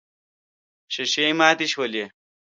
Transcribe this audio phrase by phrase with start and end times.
[0.93, 2.05] ښيښې ماتې شولې.